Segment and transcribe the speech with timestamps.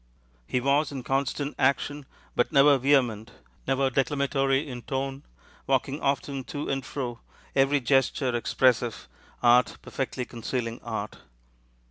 [0.47, 3.33] He was in constant action, but never vehement,
[3.67, 5.21] never declamatory in tone,
[5.67, 7.19] walking often to and fro,
[7.55, 9.07] every gesture expressive,
[9.43, 11.19] art perfectly concealing art.